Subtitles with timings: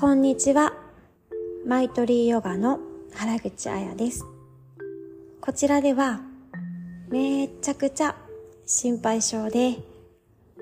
[0.00, 0.72] こんにちは。
[1.66, 2.80] マイトリーヨガの
[3.12, 4.24] 原口彩です。
[5.42, 6.22] こちらでは、
[7.10, 8.16] めっちゃくちゃ
[8.64, 9.76] 心配性で、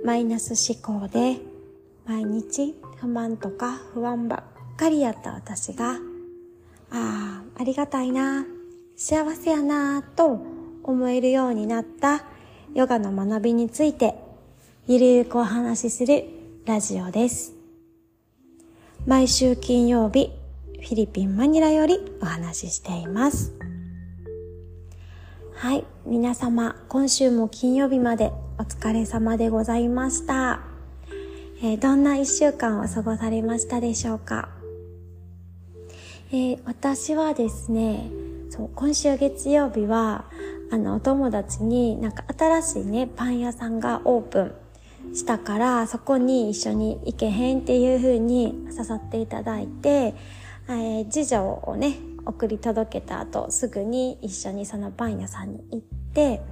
[0.04, 1.36] マイナス思考で、
[2.04, 5.98] 毎日不満とか不安ばっかりやった私が、あ
[6.90, 8.44] あ、ありがたいな、
[8.96, 10.40] 幸せやな、と
[10.82, 12.24] 思えるようになった
[12.74, 14.16] ヨガの学びについて、
[14.88, 16.24] ゆるーくお話しする
[16.66, 17.57] ラジオです。
[19.08, 20.32] 毎週金曜日、
[20.82, 23.54] フィリピン・マニラよりお話ししています。
[25.54, 30.60] はい、皆様、今週も金曜日までお疲れ様でございました。
[31.62, 34.50] えーどんな一週間を過ごされましたでしょうか、
[36.30, 38.10] えー私はですね、
[38.50, 40.26] そう、今週月曜日は、
[40.70, 44.54] あの、お友達になんか新しいね、パン屋さんがオープン
[45.14, 50.14] したから、そこに一緒に行けへんっていう風に誘っていただいて、
[50.68, 56.42] えー次女をね、送り届けた後、すぐに一緒にそのパン屋さんに行って、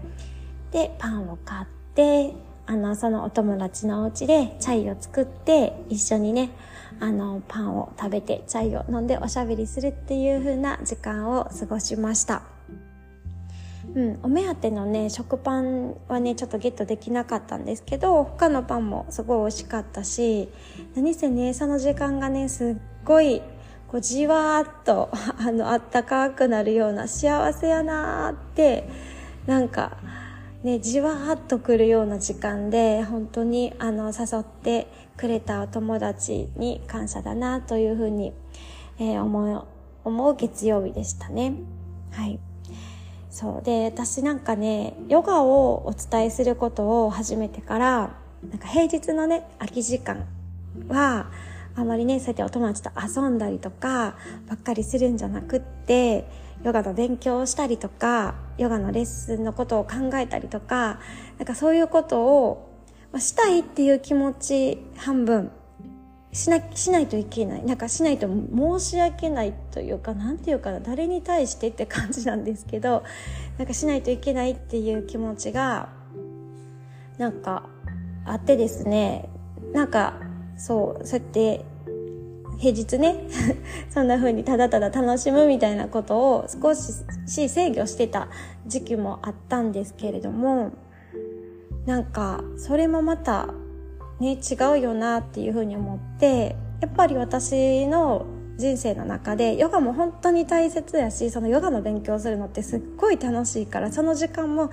[0.73, 2.35] で、パンを買って、
[2.67, 6.51] あの、そのお友達のお家でチャイを作って、一緒にね、
[6.99, 12.56] あの、パンを食べて、チャイを飲んでおしゃべりするっていう風な時間を過ごしました。
[13.95, 20.49] うん、お目当てのね、食パンはね、ちょっとゲットできなかったんですけど、他のパンもすごい美味しかったし、
[20.95, 23.43] 何せね、その時間がね、すっごい、
[23.89, 28.89] こう、じわーっと、 あの、あったかくなるような幸せやなーって、
[29.47, 29.97] なんか、
[30.63, 38.33] ね、じわーっとくるような時間で、本当に、あの、誘ってくれたお友達に感謝だな、というふうに、
[38.99, 39.65] えー思う、
[40.05, 41.55] 思う月曜日でしたね。
[42.11, 42.41] はい。
[43.37, 43.63] そう。
[43.63, 48.17] で、私なんかね、ヨガをお伝えすることを始めてから、
[48.49, 50.25] なんか平日のね、空き時間
[50.89, 51.27] は、
[51.75, 54.17] あまりね、そうやってお友達と遊んだりとか、
[54.49, 56.27] ばっかりするんじゃなくって、
[56.65, 60.99] ヨガの勉強をしたりとか、ヨガのレッスンのことを考えたりとか、
[61.37, 62.73] なんかそういうことを、
[63.19, 65.51] したいっていう気持ち半分、
[66.37, 67.65] しな、しないといけない。
[67.65, 73.05] なんかしないと申し訳ないというか、なんていうかな、誰に対してって感じなんですけど、
[73.57, 75.89] なんかしないといけないっていう気持ちが、
[77.17, 77.63] なんか
[78.27, 79.31] あってですね、
[79.73, 80.21] なんか、
[80.59, 81.65] そう、そうやって、
[82.59, 83.17] 平日ね、
[83.89, 88.29] そんな風にただただ楽しむみたいなことを少し制御してた
[88.67, 90.73] 時期もあったんですけれども、
[91.87, 93.55] なんか、それもまた、
[94.21, 98.27] ね、違うよなっていうふうに思って、やっぱり私の
[98.59, 104.71] 人生の中で、ヨガも本当に大切やし、そのヨガの勉強するのってすっごい楽しいから、その時間も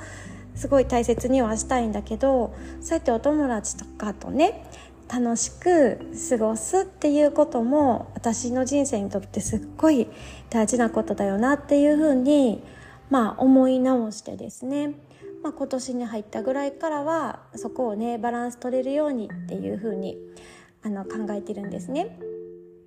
[0.55, 4.65] すごい大切にはしたいんだけど、そうやってお友達とかとね、
[5.13, 5.99] 楽しく
[6.29, 10.07] 過ごすっていうことも私の人生にとってすっごい
[10.49, 12.63] 大事なことだよなっていうふうに、
[13.09, 14.93] まあ思い直してですね、
[15.43, 20.17] まあ、今年に入ったぐらいからはそこをねバランス取れるようにっていう風に
[20.81, 22.17] あの考えてるんですね。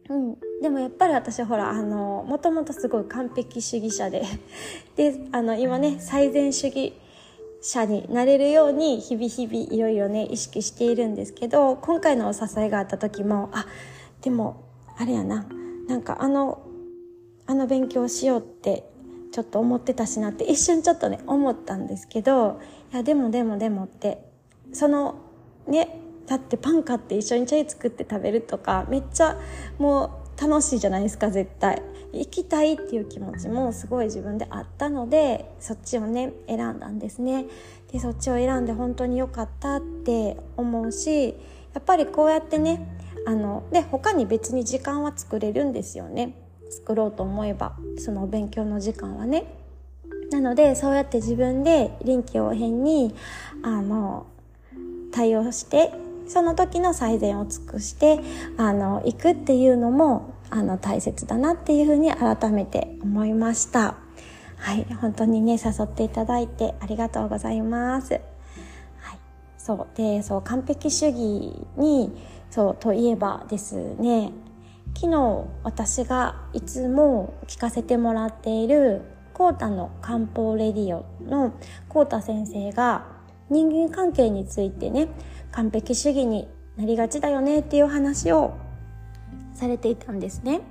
[0.08, 4.22] うん、でもやっぱり私ほらあのもともとすごい完璧主義者で
[4.96, 6.94] であの今ね最善主義
[7.60, 13.66] 者になれるように日々日々いろいろね意識しているんですけど今回のお支えがあった時もあ
[14.22, 14.64] でも
[14.96, 15.46] あれやな
[15.88, 16.62] なんかあの
[17.46, 18.88] あの勉強しようって
[19.36, 22.58] ちょっと思ってたしなって一瞬ちょっとね思ったんですけど
[22.90, 24.24] いやでもでもでもって
[24.72, 25.16] その
[25.68, 29.38] ねだってパン買って一緒にチャイ作って食べるとかめっちゃ
[29.78, 31.82] もう楽しいじゃないですか絶対。
[32.14, 37.44] 行きたいっていう気持ちもすごい自分であったのでそっちをね選んだんですね。
[37.92, 41.34] でそっちを選んで本当に良かったって思うし
[41.74, 42.88] やっぱりこうやってね
[43.26, 46.45] あので他に別に時間は作れるんですよね。
[46.70, 49.44] 作ろうと思えばその勉強の時間はね。
[50.30, 53.14] なのでそうやって自分で臨機応変に
[53.62, 54.26] あの
[55.12, 55.92] 対応して
[56.26, 58.18] その時の最善を尽くして
[58.56, 63.96] あの行くっていうのもあの大切だなっていうふうに改めて思いました。
[64.56, 64.84] はい。
[65.00, 68.14] 本当にね誘っていただいてありがとうございます。
[68.14, 68.20] はい。
[69.58, 69.96] そう。
[69.96, 72.12] でそう完璧主義に
[72.50, 74.32] そうといえばですね
[74.98, 79.02] 昨日私がいつも聞かせてもらっている
[79.34, 81.52] コータの漢方レディオの
[81.90, 83.04] コータ先生が
[83.50, 85.08] 人間関係についてね
[85.52, 88.56] 完璧主義になりがちだよねっていう話を
[89.52, 90.62] されていたんですね。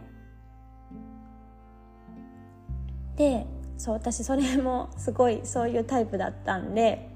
[3.18, 3.46] で
[3.78, 7.12] そう私それもすごいそういうタイプだったんで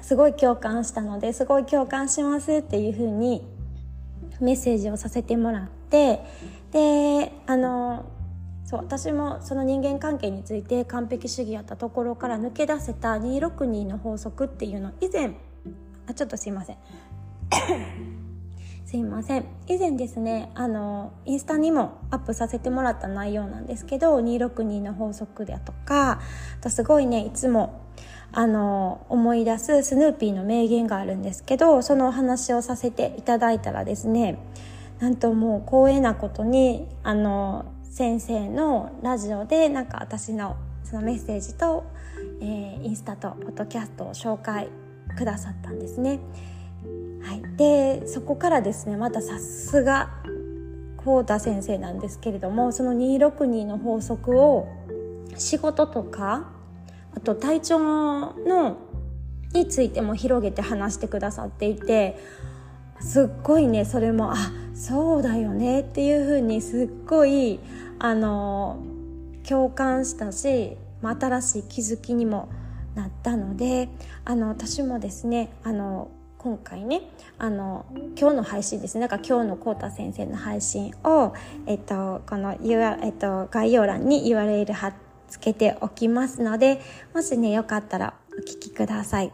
[0.00, 3.53] すごい共感したのですごい共感しますっていうふうに
[4.40, 6.20] メッセージをさせてもらって
[6.72, 8.04] であの
[8.64, 15.34] そう私もその人間関係について完璧主義やったところから抜け出せた262の法則っていうの以前
[16.06, 16.76] あちょっとすいません。
[18.84, 19.44] すいません。
[19.66, 26.20] 以前ですねあのインスタにもアップさせてもらった内容なんですけど262の法則だとかあ
[26.62, 27.83] とすごいねいつも
[28.36, 34.38] あの思い出すスヌーピーの名言があるんですけどそのお話をさせていただいたらですね
[34.98, 41.84] なんともう光栄なことにあの先生のラジオでなんか私のそのメッセージと、
[42.40, 44.68] えー、インスタとポッドキャストを紹介
[45.16, 46.18] くださったんですね。
[47.22, 50.10] はい、でそこからですねまたさすが
[50.96, 54.66] 浩太先生なんですけれどもその262の法則を
[55.36, 56.53] 仕事とか
[57.16, 58.78] あと体調の
[59.52, 62.18] についても広げて話してくださっていて
[63.00, 64.36] すっごいねそれもあ
[64.74, 67.60] そうだよねっていうふうにすっごい
[67.98, 68.82] あの
[69.48, 72.48] 共感したし、新しい気づきにも
[72.94, 73.88] なったので
[74.24, 77.02] あの私もですねあの今回ね
[77.38, 77.86] あの
[78.18, 81.34] 今日の配信ですねだから今日のコータ先生の配信を、
[81.66, 85.03] えっと、この、えっと、概要欄に URL 貼って
[85.34, 86.80] つけておきますので
[87.12, 89.32] もしねよかったらお聞きください。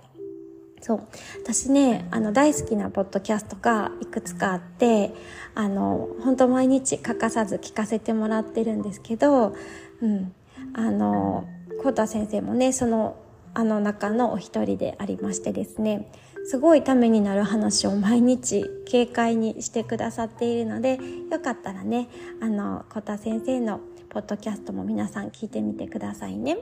[0.80, 1.00] そう。
[1.42, 5.12] 私ねあの大好きなポッドキャストがいくつかあって
[5.54, 9.54] あの本当毎日欠かさず聞かせてもらってるんですけど、
[10.00, 10.32] うん、
[10.72, 11.46] あの
[11.82, 13.16] コータ先生もねその
[13.52, 16.10] あの中のお一人でありましてですね
[16.50, 20.98] すごいためになる話を毎日軽快にしてくださっているので
[21.30, 22.08] よかったらね
[22.42, 26.58] あのコタ先生のポッドキャストも皆さん聞いてみてくださいね。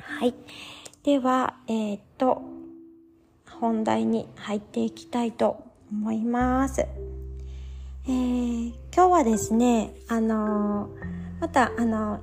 [0.00, 0.34] はい。
[1.02, 2.42] では、えー、っと、
[3.58, 6.82] 本題に入っていきたいと思います。
[6.82, 10.90] えー、今日はですね、あの
[11.40, 12.20] また、あの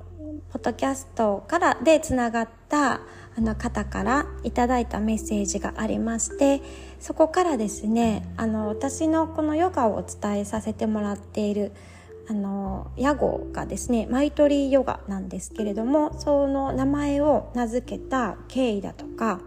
[0.50, 3.00] ポッドキャストからでつながった
[3.36, 6.60] あの方からいただいたメッセージがありまして
[7.00, 11.72] そこからですねあの私のこのヨガをお伝えさせてもらっている
[12.28, 19.40] あの屋号がですねマイトリーヨガなんですけれどもその名前を名付けた経緯だとか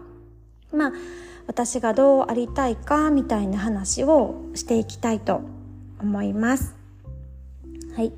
[0.72, 0.92] まあ
[1.46, 5.42] 私がどうありたいかみたいな話をしていきたいと
[6.00, 6.74] 思います。
[7.94, 8.12] はい。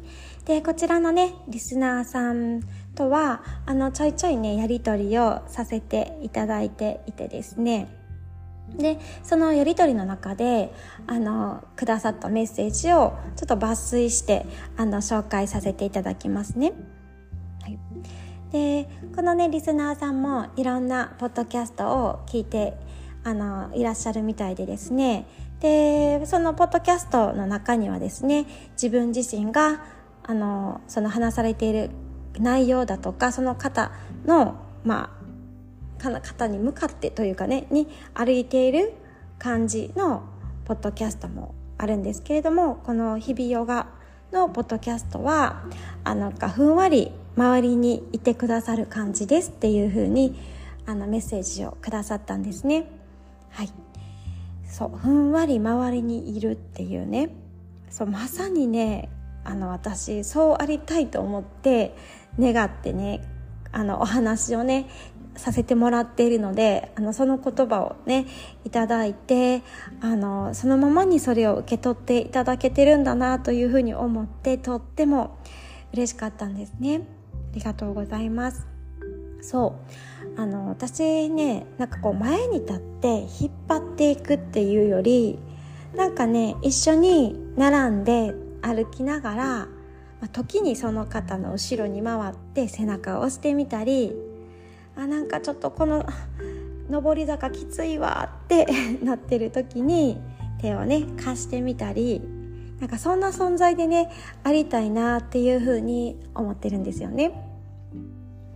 [0.45, 2.61] で、こちらのね、リスナーさん
[2.94, 7.88] とは、あの、ちょいちょいね、やりとりをさせていただいていてですね。
[8.76, 10.73] で、そのやりとりの中で、
[11.06, 14.46] あの、くださったメッセージをちょっと抜粋して、
[14.76, 16.73] あの、紹介させていただきますね。
[17.62, 17.79] はい。
[18.52, 22.75] で、このね、リスナーさんもいろんなポッドキャストを聞いて、
[23.23, 25.26] あの、いらっしゃるみたいでですね。
[25.61, 29.82] で、そのポッドキャストの中にはですね、自分自身が、
[30.23, 31.91] あの、その話されている
[32.38, 33.92] 内容だとかその方
[34.26, 35.25] のまあ
[36.20, 38.92] 方に向かってというかねに歩いている
[39.38, 40.22] 感じの
[40.64, 43.88] ポッドキャストもあるんですけれどもこの日々ヨガ
[44.32, 45.64] のポッドキャストは
[46.02, 50.38] あのふんわり周りにいてくださる感じですっていう風に
[50.86, 52.86] あのメッセージをくださったんですね。
[53.50, 53.70] はい。
[54.74, 57.31] そうふんわり周りにいるっていうね
[57.91, 59.08] そうまさにね
[59.44, 61.94] あの私そうありたいと思って
[62.38, 63.26] 願ってね
[63.72, 64.88] あのお話をね
[65.36, 68.26] させてもらっているのであのその言葉をね
[68.64, 69.62] いただいて
[70.00, 75.38] あのそのままにそれを受け取っていただけてるんだなというふうに思ってとっても
[75.93, 77.03] 嬉しかったんですね。
[77.53, 78.67] ありがとうございます。
[79.41, 79.76] そ
[80.36, 80.41] う。
[80.41, 85.38] あの私ねなんかこう前に立って引っ張っていくっていうより
[85.94, 89.69] なんかね一緒に並んで歩きながら、
[90.28, 94.12] 時にその方の後ろに回って背中を押してみたり
[94.96, 96.06] あなんかちょっとこの
[96.88, 98.66] 上り坂きついわって
[99.02, 100.20] なってる時に
[100.60, 102.22] 手をね貸してみたり
[102.81, 104.10] なんかそんな存在でね
[104.43, 107.50] ありたいなっていうふうに思ってるんですよね。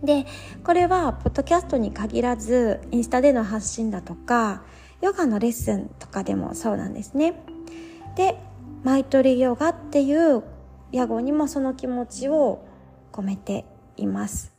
[0.03, 0.25] で
[0.63, 4.63] これはポッドキャストに限らずインスタでの発信だとか
[5.01, 7.33] ヨガのレッスンとかでもそうなんですね。
[8.15, 8.37] で
[8.83, 10.43] マイトリヨガっていう
[10.91, 12.65] 屋号にもその気持ちを
[13.11, 13.65] 込めて
[13.97, 14.53] います。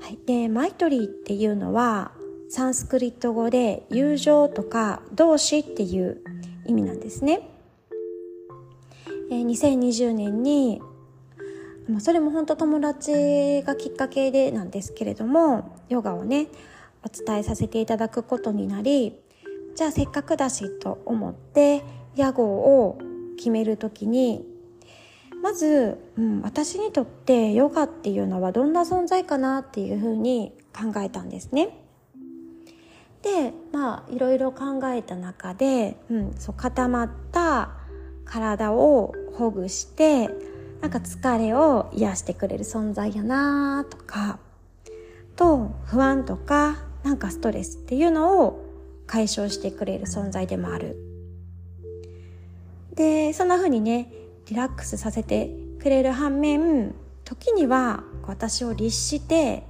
[0.00, 2.12] はい、でマイトリーっていうのは
[2.48, 6.22] サンスクリット語で友情とか同志っていう
[6.66, 7.48] 意味なんですね。
[9.30, 10.80] え2020年に
[11.98, 16.48] それも本当友達がきっかけでなんですけれどもヨガをね
[17.04, 19.16] お伝えさせていただくことになり
[19.74, 21.82] じゃあせっかくだしと思って
[22.16, 22.98] 屋号を
[23.36, 24.44] 決める時に
[25.42, 31.78] まず、うん、私にとってヨガっていうのはどんな存在かなっていうふうに考えたんですね。
[33.22, 37.70] でまあいろいろ考えた中で、うん、そう固まった
[38.24, 40.30] 体をほぐして
[40.80, 44.38] なんか疲れを癒してくれる存在やなとか
[45.34, 48.64] と不安とかなんかストレスっていうのを
[49.06, 50.96] 解消してくれる存在でもある。
[52.94, 54.10] でそんな風にね
[54.46, 55.50] リラックスさせて
[55.80, 59.64] くれる反面時には私を律して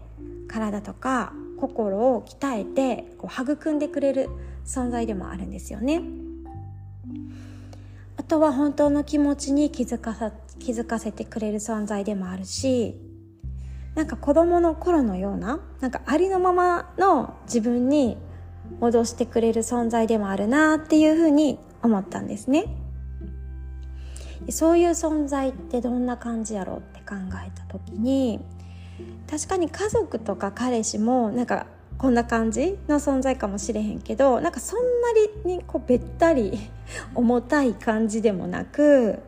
[0.49, 4.29] 体とか心を鍛えてこう育んでくれる
[4.67, 6.03] 存在でもあるんですよね。
[8.19, 12.97] あとは本当の気持ちに気づかさ気づかせてくれる存在でもあるし
[13.95, 18.17] なんか子供の頃のようななんかありのままの自分に
[18.81, 22.86] 戻してくれる存在でもあるなっていうふうに思ったんですね。
[24.53, 26.79] そういう存在ってどんな感じやろう？
[26.79, 27.15] って考
[27.47, 28.41] えた時に
[29.29, 31.67] 確かに家族とか彼氏もなんか
[31.99, 34.81] こんな感じの存在かもしれへんけどなんかそん
[35.45, 36.59] なにこうべったり
[37.15, 39.19] 重たい感じでもなく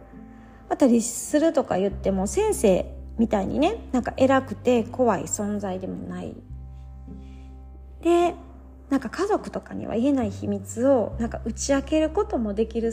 [0.69, 6.35] また律するとか言っても先生みたいにねなんか偉くて怖い存在でもない。
[8.03, 8.35] で
[8.91, 12.93] なんか家族とかには言えない秘密をなんか打ち明けることもできる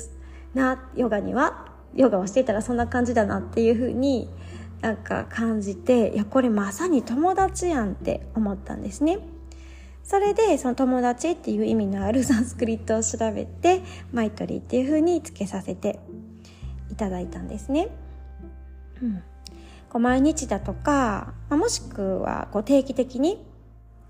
[0.54, 4.30] なヨガにはヨガをしていたらそんな感じだなっていうふうに
[4.82, 9.20] なんか感じていやこれまさに友達やんって思ったんですね。
[10.04, 13.82] それでその友達っていう意味のある サンスクリットを調べて
[14.14, 16.00] マイトリーっていう風につけさせて
[16.92, 17.90] いただいたんですね。
[19.02, 19.24] うん、
[19.90, 23.44] こう毎日だとか、まあ、もしくはこう定期的に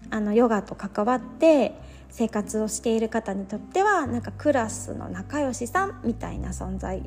[0.09, 1.73] あのヨガと関わって
[2.09, 7.01] 生活をしている方にとってはなんかクラスの仲良しさんみたいな存在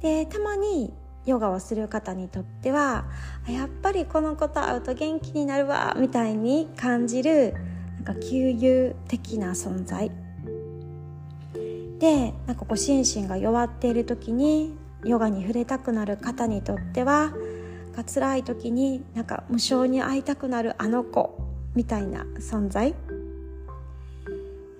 [0.00, 0.92] でたまに
[1.26, 3.04] ヨガをする方にとっては
[3.46, 7.54] やっぱりこの子と会うと元気になるわみたいに感じる
[7.96, 10.10] なんか給油的な存在。
[11.98, 17.30] でなんかこう心身が弱っている時にヨガに触れたくなる方にとっては
[17.94, 21.38] が辛い時になんか無償に会いたくなるあの子
[21.74, 22.94] みたいな存在。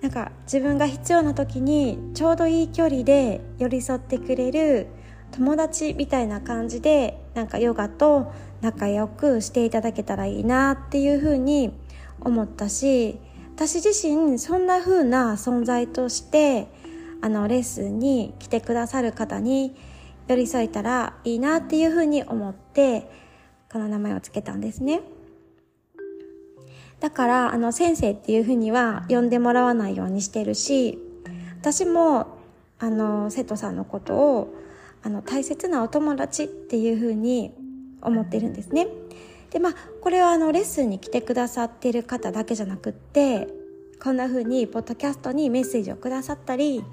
[0.01, 4.87] なんか自分が必要な時にちょうどいい距離で寄り添ってくれる
[5.31, 11.73] 友達みたいな感じでなんかヨガと仲良くしていただけたらいいなっていうふうに
[12.19, 13.19] 思ったし
[13.55, 16.67] 私自身そんな風な存在として
[17.21, 19.75] あのレッスンに来てくださる方に
[20.27, 23.09] 寄り添えたらいいなっていう風に思って
[23.71, 25.01] この名前を付けたんですね。
[26.99, 30.99] だからあの先生っていう風には呼んでもらわないようにしてるし
[31.59, 32.37] 私も
[32.77, 34.53] あの生徒さんのことを
[35.03, 37.53] あの大切なお友達っていう風に
[38.01, 38.87] 思ってるんですね。
[39.51, 43.47] でまあこれはあのレッスンに来てくださってる方だけじゃなくって
[44.01, 46.83] こんな風にポッドキャストにメッセージをくださったり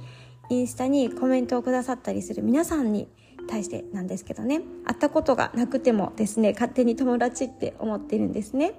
[0.50, 3.08] インスタにコメントをくださったりする皆さんに
[3.48, 8.74] 対してなんですけどね会ったことがなくてもですね勝手に友達って思ってるんですね。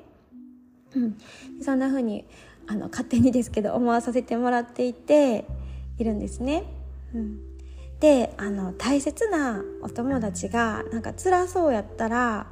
[0.95, 1.17] うん、
[1.61, 2.25] そんな風に
[2.67, 5.45] あの勝手にですけど思わさせてもらっていて
[5.99, 6.63] いるんですね。
[7.13, 7.48] うん
[7.99, 12.47] であの大切なお友達がなんか辛そうやったら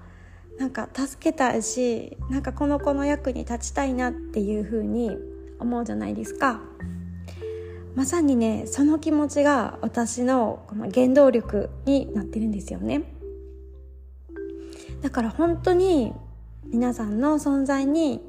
[0.58, 5.18] なんか助けたいしなんかこの子の役に立ちたいなっていう風に
[5.60, 6.62] 思うじゃないですか。
[7.96, 13.04] まさにねその気持ちが私のこの原動力になってるんですよね。
[15.02, 16.14] だから本当に
[16.66, 18.22] 皆さんの存在に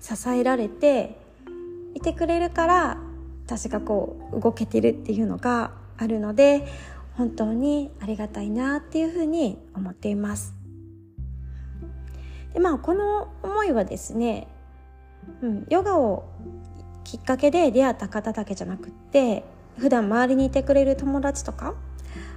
[0.00, 1.18] 支えられて
[1.94, 2.98] いてくれるから
[3.46, 6.66] 私がこう動けてるっていうのがあるので
[7.16, 10.54] 本当にありがたいなっていうふうに思っています
[12.52, 14.48] でまあこの思いはですね、
[15.42, 16.24] うん、ヨガを
[17.04, 19.44] きっかけで出会った方だけじゃなくって
[19.78, 21.74] 普段周りにいてくれる友達とか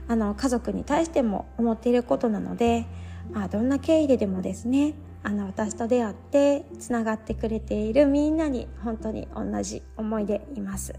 [0.08, 2.86] あの家族に対しても思っていることなので、
[3.32, 10.94] まあ、どんな経緯ででもですねあの私と出会ってつながってくれているみんなに本当に同じ思いでいます。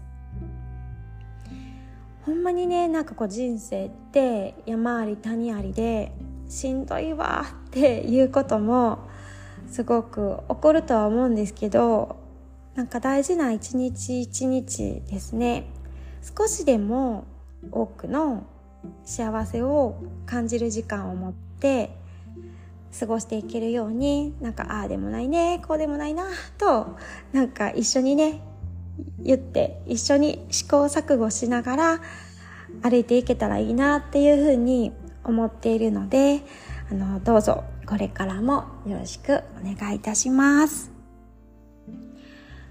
[2.25, 6.11] ほんまにねなんかこう人生って山あり谷ありで
[6.47, 8.99] しんどいわっていうことも
[9.69, 12.17] すごく起こるとは思うんですけど
[12.75, 15.65] なんか大事な一日一日ですね。
[16.37, 17.25] 少しでも
[17.71, 18.45] 多くの
[19.03, 21.91] 幸せを感じる時間を持って
[22.97, 26.25] 過ごしていけるようになんかああでもないねこうでもないな
[26.57, 26.97] と
[27.31, 28.41] なんか一緒にね
[29.19, 32.01] 言って一緒に試行錯誤しながら
[32.81, 34.91] 歩いていけたらいいなっていうふうに
[35.23, 36.41] 思っているので、
[36.89, 40.91] あの、どうぞこれからもよろしくお願いいたします。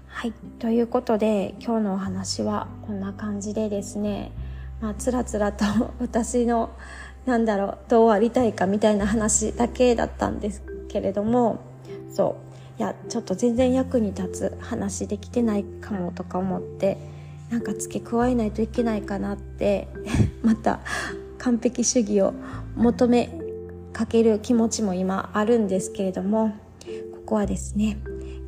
[0.07, 0.33] はい。
[0.59, 4.31] ということで、今日のお話はこんな感じでですね、
[4.81, 5.65] まあ、つらつらと
[5.99, 6.71] 私の、
[7.25, 11.59] なんだろう、どうありたいかみたいな話だけだったんですけれども、
[12.13, 12.50] そう。
[12.81, 16.97] や、ちょっと全然役に立つ話できてないかもとか思って、
[17.49, 19.87] なんか付け加えないといけないかなって
[20.41, 20.79] また
[21.37, 22.33] 完璧主義を
[22.75, 23.37] 求め
[23.91, 26.53] かける気持ちも今あるんですけれども
[27.13, 27.97] ここはですね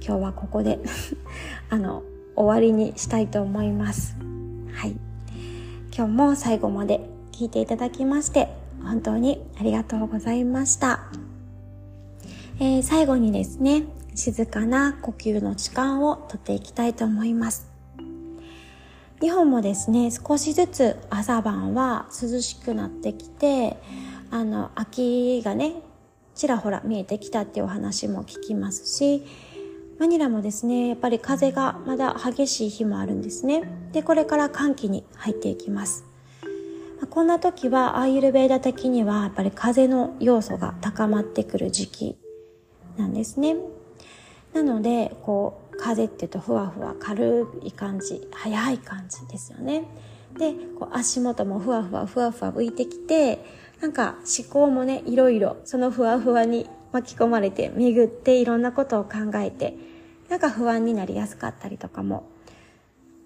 [0.02, 0.80] 今日はここで
[1.70, 2.04] あの
[2.36, 4.16] 終わりにしたいと思います。
[4.72, 4.96] はい。
[5.96, 8.50] 今日も最後まで聞いていただきまして
[8.84, 11.02] 本当にありがとうございました、
[12.60, 13.84] えー、最後にですね
[14.16, 17.68] 静かな呼吸の時間をとっていきたいと思います。
[19.22, 23.78] 日本もですね少しずつ朝晩は涼しくなってきて
[24.32, 25.76] あの秋がね
[26.36, 29.26] ちらほら見えてきたっていうお話も聞きますし
[30.00, 33.64] マニラもですねやっぱり風がまだ激しい日もあるんですね。
[33.94, 36.04] でこれから寒気に入っていきます。
[37.10, 42.18] こんな時はアーユルベーダ的にはやっぱり風の要素が高まってくる時期
[42.98, 43.56] なんですね。
[44.54, 49.86] なのでこう風っていうとふわふわ軽い感じ速い感じですよね。
[50.38, 53.44] でこう足元もふわふわふわふわ浮いてきて
[53.82, 59.76] なんか思考もねいろいろそのふわふわに巻き込まれて巡っていろんなことを考えて
[60.30, 62.30] なんか不安になりやすかったりとかも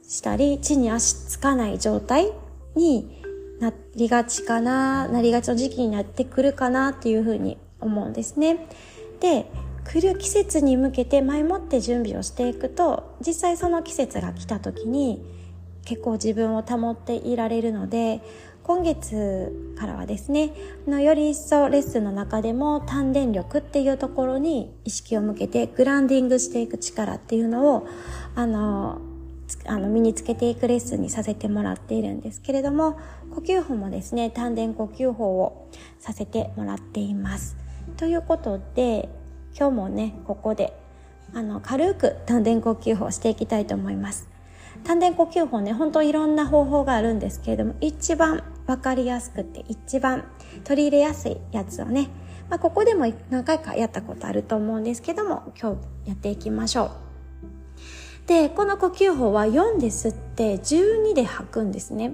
[0.02, 2.32] したり地に足つかない状態
[2.76, 3.22] に
[3.60, 8.68] なりがちかななりがちの時期になってくるかなっていうふうに思うんですね。
[9.20, 9.50] で
[9.88, 15.24] 来る季節に向けて前もって準備をしていくと実際その季節が来た時に
[15.86, 18.22] 結構自分を保っていられるので
[18.64, 20.52] 今月からはですね
[20.86, 27.88] のより一層レッスンの中でも単電力っていうところに意識を向けてグランディングしていく力っていうのを
[28.36, 29.00] あの
[29.66, 33.00] あの身につけていくレッスンにさせてもらっているんですけれども
[33.34, 35.70] 呼吸法もですね丹田呼吸法を
[36.00, 37.56] させてもらっています。
[37.96, 39.08] ということで
[39.58, 40.78] 今日もねここで
[41.34, 44.30] あの軽く丹田呼吸法をしていきたいと思います。
[44.84, 50.26] 丹田呼吸法ね本当いろんな方法があるんですけれども一番分かりやすくて一番
[50.64, 52.10] 取り入れやすいやつをね、
[52.50, 56.92] まあ、ここでも何回かやったことあると思うんですけども今日やっていきましょう。
[58.28, 62.14] でこの呼吸法は4で吸って12で吐くんですね。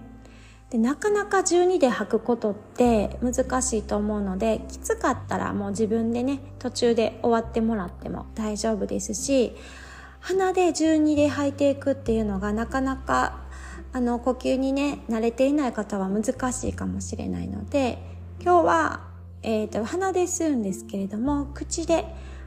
[0.73, 9.55] でなかなか12で吐くことって難しいと思うのできつかったらもう自分でね途中で終わってもらっても大丈夫ですし
[10.19, 13.43] 鼻で12で吐いていくっていうのがなかなか
[13.91, 17.99] あの呼吸にね慣れていない方は難しいかもしれないので
[18.41, 19.07] 今日は、
[19.43, 22.03] えーと、鼻で吸うんですけれども口で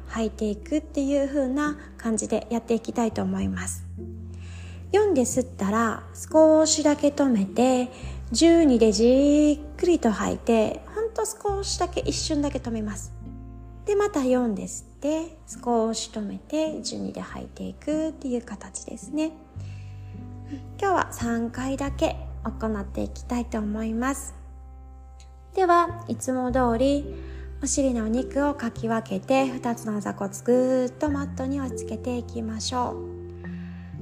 [0.09, 3.87] 吐いていくっていう風な感じでやっていきたいと思います。
[4.93, 7.91] 4で吸ったら少しだけ止めて
[8.33, 13.12] 12でじっくりと吐いてほんと少しだけ一瞬だけ止めます。
[13.85, 19.33] でまた4で吸って少し止めて12で吐いていくっていう形ですね。
[20.81, 24.35] 今日は3回だけ行っていきたいと思います。
[25.55, 27.15] ではいつも通り
[27.62, 33.15] お尻のお肉をかき分けて2つの座骨ぐーっとマットに押し付けていきましょう。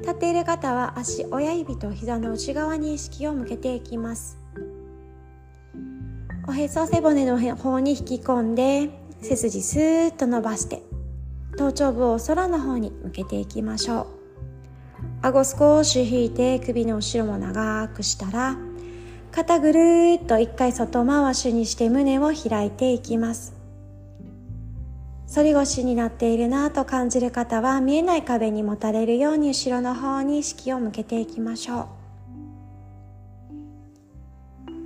[0.05, 4.39] 立っている方は足親指と膝の内側に意識を向けていきます。
[6.47, 8.91] おへそ背骨の方に引き込んで
[9.23, 10.83] 背筋スーッと伸ばして
[11.57, 14.07] 頭頂部を空の方に向けていきましょう。
[15.23, 18.59] 顎少し引いて首の後ろも長くしたら
[19.33, 23.64] 肩ぐるっと一回外回しにして胸を開いていきます。
[25.35, 31.89] 反り腰になっているなと感じる方は見えない壁にもたれるように後ろの方に意識を向けていきましょ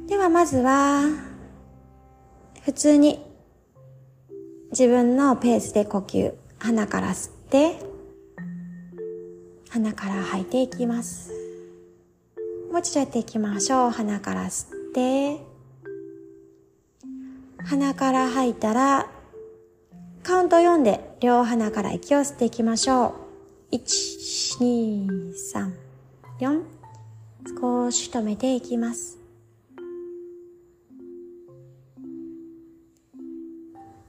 [0.06, 0.08] う。
[0.08, 1.02] ではまずは
[2.62, 3.22] 普通に
[4.70, 7.76] 自分のペースで呼吸鼻から吸って
[9.68, 11.30] 鼻から吐いていきます。
[12.72, 13.90] もう一度やっていきましょう。
[13.90, 15.42] 鼻から吸って
[17.66, 19.17] 鼻から吐いたら
[20.28, 23.14] カウント4で両鼻から息を吸っていきましょ
[23.72, 23.76] う。
[23.76, 25.72] 1、2、3、
[26.38, 26.62] 4。
[27.58, 29.16] 少し止めていきます。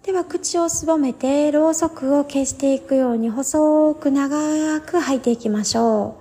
[0.04, 6.18] では口をすぼめてろうそくを消していくように細く長く吐いていきましょ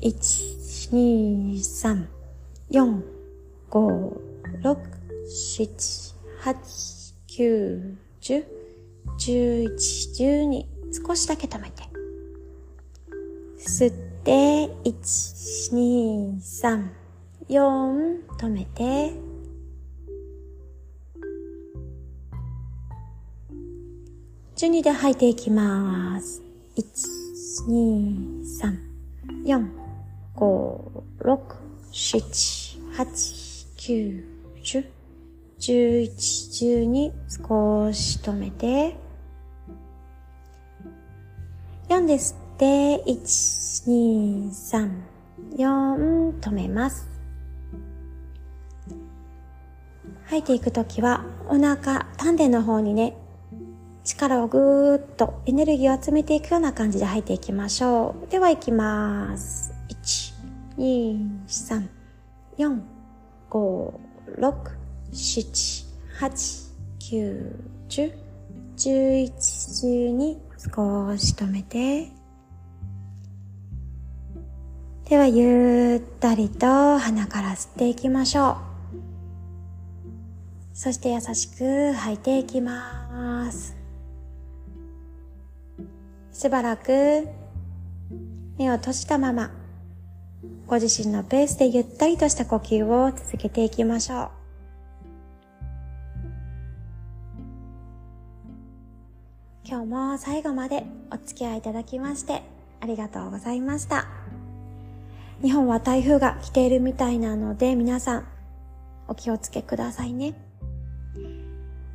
[0.00, 0.06] う。
[0.06, 2.06] 1、2、3、
[2.70, 3.02] 4、
[3.68, 4.12] 5、
[4.62, 4.78] 6、
[5.26, 6.56] 7、8、
[7.28, 8.63] 9、10、
[9.18, 9.68] 11、
[10.48, 10.64] 12
[11.06, 11.82] 少しだけ止めて。
[13.58, 16.88] 吸って1、2、3、
[17.48, 19.12] 4止めて。
[24.56, 26.42] 12で吐いていきます。
[26.76, 26.84] 1、
[27.68, 28.78] 2、3、
[29.44, 29.68] 4、
[30.36, 31.40] 5、6、
[31.92, 34.24] 7、8、9、
[34.62, 34.93] 10、
[35.64, 37.12] 11、12
[37.48, 38.96] 少し止めて
[41.88, 42.36] 4です。
[42.58, 43.06] で、1、
[43.86, 44.90] 2、3、
[45.56, 47.08] 4止めます。
[50.26, 53.16] 吐いていくときはお腹、丹田の方にね、
[54.04, 58.30] 力をぐーっとエネルギーを集めていくような感じで吐いていきましょう。
[58.30, 59.72] では行きます。
[59.88, 60.34] 1、
[60.76, 61.88] 2、3、
[62.58, 62.80] 4、
[63.48, 63.92] 5、
[64.38, 64.83] 6、
[65.14, 65.86] 7、
[66.18, 67.54] 8、9、
[67.88, 68.12] 10、
[68.76, 69.30] 11、
[70.16, 72.10] 12、少し止めて、
[75.08, 78.56] ではゆったりと鼻から吸っていきましょう。
[80.72, 83.76] そして優しく吐いていきます。
[86.32, 87.28] しばらく
[88.58, 89.52] 目を閉じたまま
[90.66, 94.43] ご自身のペースでゆったりとした呼吸を続けていきましょう。
[99.74, 102.44] 今日も最後までお付き合いいただきまして
[102.80, 104.06] ありがとうございました。
[105.42, 108.28] 日本は台風が来ているみたいなので皆さん
[109.08, 110.36] お気をつけくださいね。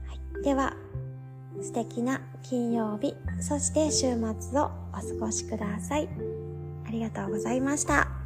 [0.08, 0.76] はい、では、
[1.62, 4.08] 素敵な金曜日、そして週
[4.42, 6.10] 末をお過ごしください。
[6.86, 8.19] ありがとうございました。